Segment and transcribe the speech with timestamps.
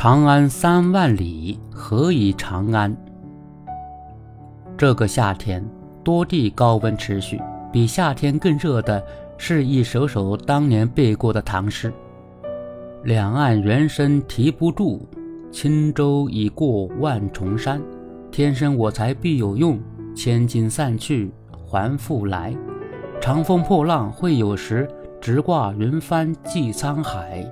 [0.00, 2.96] 长安三万里，何以长安？
[4.76, 5.68] 这个夏天，
[6.04, 9.04] 多地高温持续，比夏天更热的
[9.36, 11.92] 是一首首当年背过的唐诗
[13.02, 15.00] ：“两岸猿声啼不住，
[15.50, 17.82] 轻舟已过万重山。
[18.30, 19.80] 天生我材必有用，
[20.14, 22.56] 千金散去还复来。
[23.20, 24.88] 长风破浪会有时，
[25.20, 27.44] 直挂云帆济沧海。”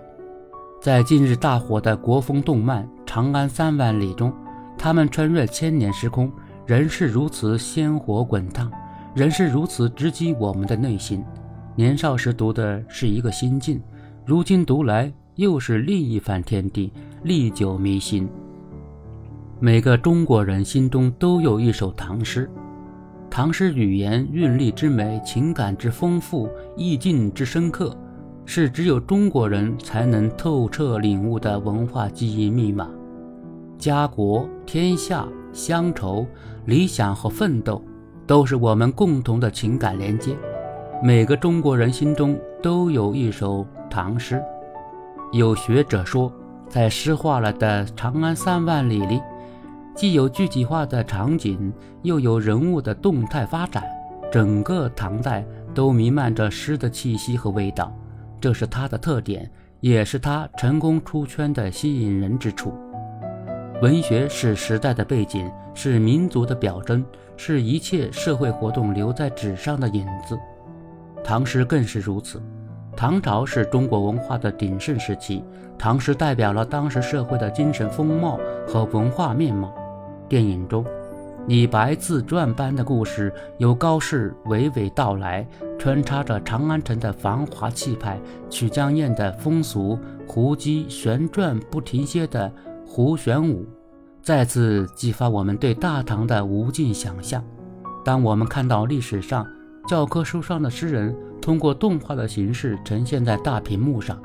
[0.87, 4.33] 在近日大火的国风动漫《长安三万里》中，
[4.79, 6.31] 他们穿越千年时空，
[6.65, 8.71] 仍是如此鲜活滚烫，
[9.13, 11.25] 仍是如此直击我们的内心。
[11.75, 13.83] 年少时读的是一个心境，
[14.25, 16.93] 如今读来又是另一番天地，
[17.25, 18.29] 历久弥新。
[19.59, 22.49] 每个中国人心中都有一首唐诗，
[23.29, 27.93] 唐诗语言韵律之美，情感之丰富，意境之深刻。
[28.49, 32.89] 是只有中国人才能透彻领悟的文化记忆密码。
[33.77, 36.25] 家国、天下、乡愁、
[36.65, 37.83] 理想和奋斗，
[38.25, 40.37] 都是我们共同的情感连接。
[41.03, 44.41] 每个中国人心中都有一首唐诗。
[45.33, 46.33] 有学者说，
[46.69, 49.21] 在诗化了的长安三万里里，
[49.95, 51.73] 既有具体化的场景，
[52.03, 53.83] 又有人物的动态发展，
[54.31, 55.45] 整个唐代
[55.75, 57.93] 都弥漫着诗的气息和味道。
[58.41, 62.75] 这是他的特点，也是他成功出圈的吸引人之处。
[63.83, 67.05] 文学是时代的背景，是民族的表征，
[67.37, 70.39] 是一切社会活动留在纸上的影子。
[71.23, 72.41] 唐诗更是如此。
[72.97, 75.45] 唐朝是中国文化的鼎盛时期，
[75.77, 79.75] 唐诗代表了当时社会的精神风貌和文化面貌。
[80.29, 80.85] 电影中。
[81.47, 85.47] 李白自传般的故事，由高适娓娓道来，
[85.87, 88.19] 穿插着长安城的繁华气派、
[88.51, 92.53] 曲江宴的风俗、胡姬旋转不停歇的
[92.85, 93.65] 胡旋舞，
[94.21, 97.41] 再次激发我们对大唐的无尽想象。
[98.05, 99.47] 当我们看到历史上
[99.87, 104.21] 教科书上的诗人通过动画的形式呈现在大屏幕上，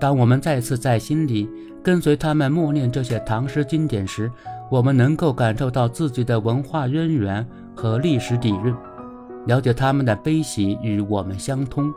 [0.00, 1.48] 当我们再次在心里
[1.80, 4.28] 跟随他们默念这些唐诗经典时，
[4.68, 8.74] 我们能够感受到自己的文化渊源和历史底蕴，
[9.46, 11.92] 了解他们的悲喜与我们相通。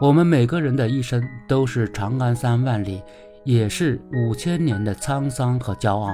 [0.00, 3.00] 我们每个人的一生都是长安三万里，
[3.44, 6.08] 也是五千年的沧桑和骄傲。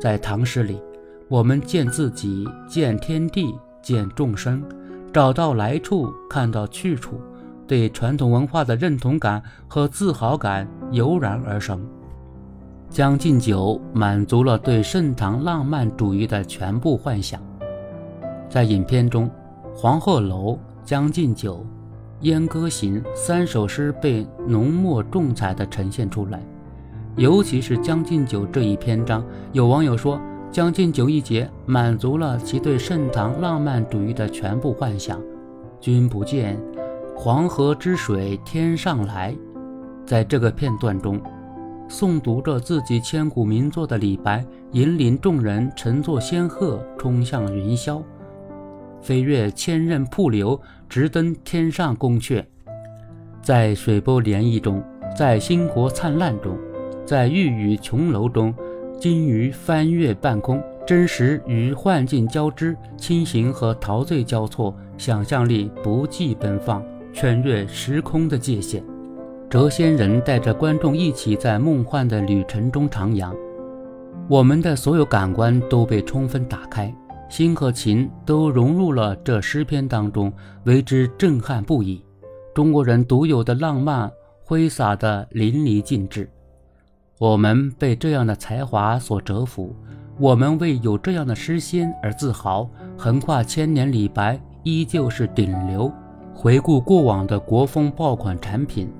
[0.00, 0.80] 在唐诗里，
[1.28, 4.62] 我们见自己，见天地，见众生，
[5.12, 7.20] 找到来处，看到去处，
[7.66, 11.78] 对传统文化的认同感和自豪感油然而生。
[12.94, 17.40] 《将进酒》满足了对盛唐浪漫主义的全部幻想。
[18.50, 19.28] 在影片中，
[19.74, 20.52] 《黄鹤楼》
[20.84, 21.56] 《将进酒》
[22.20, 26.42] 《燕歌行》三首诗被浓墨重彩地呈现出来。
[27.16, 30.16] 尤其是《将进酒》这一篇章，有网友说，
[30.50, 35.20] 《将进酒》一节满足了其对盛唐浪漫主义的全部幻想。
[35.80, 36.60] 君不见，
[37.16, 39.34] 黄河之水天上来。
[40.06, 41.20] 在这个片段中。
[41.88, 48.00] 诵读着自己千古名作的李白，引领众人乘坐仙鹤冲向云霄，
[49.02, 50.58] 飞越千仞瀑流，
[50.88, 52.42] 直登天上宫阙。
[53.42, 54.82] 在水波涟漪中，
[55.18, 56.56] 在星火灿烂中，
[57.04, 58.54] 在玉宇琼楼中，
[59.00, 68.82] 金鱼翻越半空，真实与幻境交织，清醒和陶醉交错，想象力不计奔放，穿越时空的界限。
[69.50, 73.34] 谪仙人带着观众一起在梦幻的旅程中徜徉，
[74.28, 76.94] 我们的所有感官都被充分打开，
[77.32, 80.30] 心和情都融入了这诗篇当中，
[80.64, 82.04] 为之震撼不已。
[82.54, 84.12] 中国人独有的浪漫
[84.44, 86.28] 挥洒的淋漓尽致，
[87.18, 89.74] 我们被这样的才华所折服，
[90.18, 92.68] 我们为有这样的诗仙而自豪。
[92.98, 95.90] 横跨千年，李白依旧是顶流。
[96.34, 98.92] 回顾过往的国风爆款产品。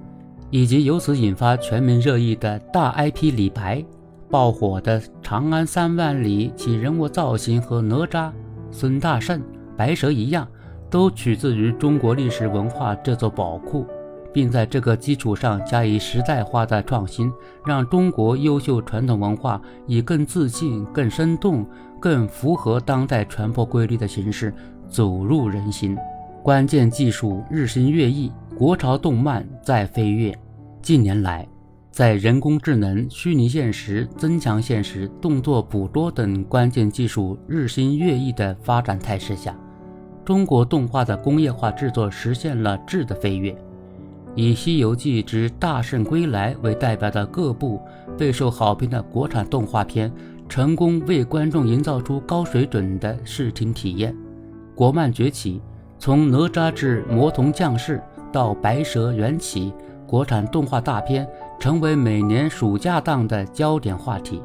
[0.48, 3.84] 以及由此引发全民热议的大 IP 李白，
[4.32, 8.32] 爆火的《长安三万里》，其人物造型和哪吒、
[8.70, 9.42] 孙大圣、
[9.76, 10.48] 白蛇一样，
[10.88, 13.84] 都取自于中国历史文化这座宝库，
[14.32, 17.30] 并在这个基础上加以时代化的创新，
[17.66, 21.66] 让中国优秀传统文化以更自信、更生动、
[22.00, 24.50] 更符合当代传播规律的形式
[24.88, 25.94] 走入人心。
[26.42, 30.34] 关键技术日新月异，国潮动漫在飞跃。
[30.80, 31.46] 近年来，
[31.92, 39.54] 在人工智能、虚拟现实、增强现实、动作捕捉等关键技术日新月异的发展态势下，
[40.24, 43.54] 中国动画的工业化制作实现了质的飞跃。
[44.34, 47.78] 以《西游记之大圣归来》为代表的各部
[48.16, 50.10] 备受好评的国产动画片，
[50.48, 54.16] 成功为观众营造出高水准的视听体验。
[54.74, 55.60] 国漫崛起，
[55.98, 58.00] 从哪吒至魔童降世
[58.32, 59.70] 到白蛇缘起，
[60.12, 61.26] 国产动画大片
[61.58, 64.42] 成为每年暑假档的焦点话题。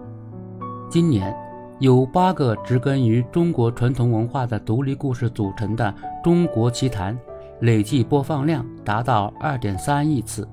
[0.90, 1.36] 今年，
[1.80, 5.94] 有八个植根于中国传统文化的独立故事组成的
[6.24, 7.14] 《中国奇谭》。
[7.60, 10.48] 累计播放量达到二点三亿次，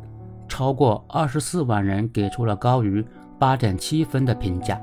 [0.48, 3.04] 超过二十四万人给出了高于
[3.38, 4.80] 八点七分的评价。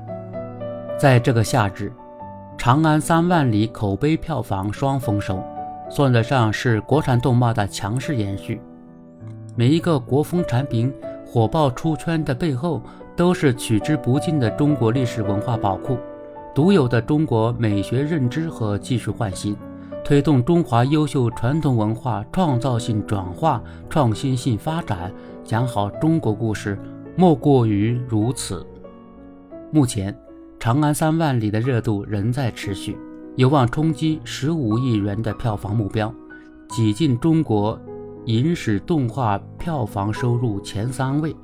[0.98, 1.92] 在这个夏日，
[2.56, 5.44] 《长安三万里》口碑票房双丰收，
[5.90, 8.58] 算得上是国产动漫的强势延续。
[9.54, 10.92] 每一个国风产品
[11.26, 12.82] 火爆出圈的背后，
[13.14, 15.98] 都是取之不尽的中国历史文化宝库，
[16.54, 19.54] 独有的中国美学认知和技术焕新。
[20.02, 25.12] 推动中华优秀传统文化创造性转化、创新性发展，
[25.44, 26.76] 讲好中国故事，
[27.14, 28.66] 莫过于如此。
[29.70, 30.12] 目前，
[30.58, 32.96] 《长安三万里》的热度仍在持续，
[33.36, 36.12] 有望冲击十五亿元的票房目标，
[36.70, 37.78] 挤进中国
[38.26, 41.34] 影史动画票房收入前三位。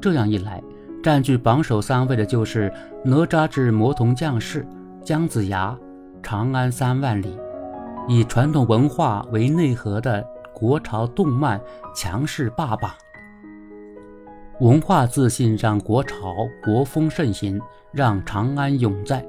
[0.00, 0.62] 这样一来，
[1.02, 2.70] 占据榜首三位的就是
[3.04, 4.62] 《哪吒之魔童降世》
[5.04, 5.70] 《姜子牙》
[6.22, 7.36] 《长安三万里》。
[8.06, 11.58] 以传统文化为内核的国潮动漫
[11.94, 12.90] 强势霸榜，
[14.60, 17.58] 文化自信让国潮国风盛行，
[17.92, 19.26] 让长安永在。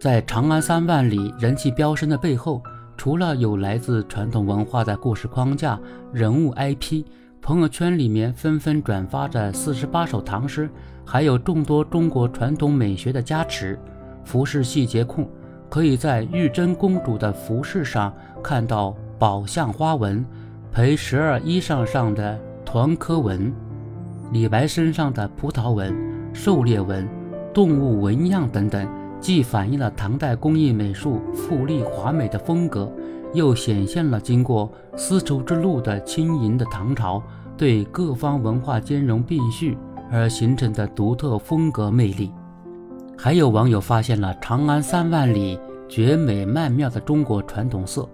[0.00, 2.62] 在《长安三万里》人气飙升的背后，
[2.96, 5.78] 除了有来自传统文化的故事框架、
[6.12, 7.04] 人物 IP，
[7.42, 10.70] 朋友圈里面纷纷转发着四十八首唐诗，
[11.04, 13.78] 还有众多中国传统美学的加持，
[14.24, 15.28] 服饰细节控。
[15.68, 20.24] 可以在玉真公主的服饰上看到宝相花纹，
[20.70, 23.52] 陪十二衣裳上的团科纹，
[24.30, 25.92] 李白身上的葡萄纹、
[26.32, 27.08] 狩猎纹、
[27.52, 28.88] 动物纹样等等，
[29.24, 32.92] 既反映了唐代工艺美术富丽华美的风格，
[33.32, 37.22] 又显现了经过丝绸之路的轻盈的唐朝
[37.56, 39.78] 对各方文化兼容并蓄
[40.12, 42.30] 而形成的独特风格魅力。
[43.16, 45.56] 还有网友发现了《长安三万里》
[45.88, 48.06] 绝美曼妙的中国传统色。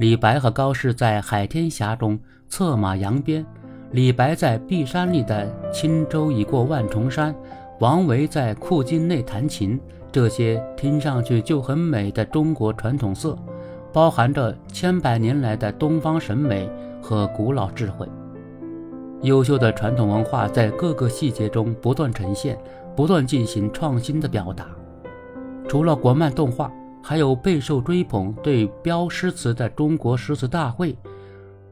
[0.00, 2.18] 李白和高适在海天峡中
[2.48, 3.44] 策马扬鞭，
[3.90, 7.34] 李白在碧山里的轻舟已过万重山，
[7.78, 9.78] 王维在库津内弹琴，
[10.16, 13.36] 这些听上去就很美的中国传统色，
[13.92, 16.66] 包含着千百年来的东方审美
[17.02, 18.08] 和古老智慧。
[19.20, 22.58] 优秀的传统文化在各个细节中不断呈现。
[22.96, 24.66] 不断进行创新的表达。
[25.68, 26.72] 除了国漫动画，
[27.02, 30.96] 还有备受追捧、对标诗词的中国诗词大会。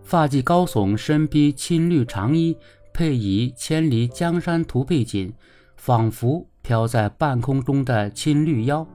[0.02, 2.54] 发髻高耸，身披青绿长衣，
[2.92, 5.32] 配以千里江山图背景，
[5.78, 8.86] 仿佛飘在半空中的青绿妖，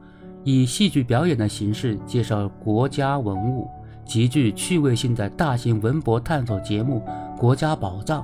[0.43, 3.69] 以戏剧表演的形式介绍国家文物，
[4.03, 6.99] 极具趣味性的大型文博探索节目
[7.37, 8.21] 《国家宝藏》，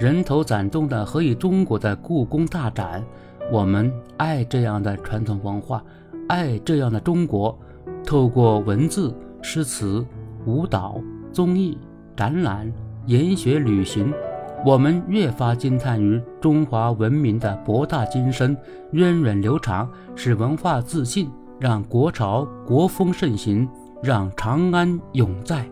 [0.00, 3.02] 人头攒动的何以中国的故宫大展。
[3.52, 5.80] 我们爱这样的传统文化，
[6.28, 7.56] 爱这样的中国。
[8.04, 10.04] 透过文字、诗词、
[10.44, 11.00] 舞蹈、
[11.32, 11.78] 综艺、
[12.16, 12.72] 展览、
[13.06, 14.12] 研学、旅行，
[14.64, 18.56] 我们越发惊叹于中华文明的博大精深、
[18.90, 23.68] 源远流长，使文化自信，让国潮国风盛行，
[24.02, 25.64] 让长安永在。